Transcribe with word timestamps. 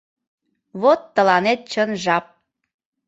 Вот 0.81 0.99
тыланет 1.15 1.59
чын 1.71 1.89
жап. 2.03 2.25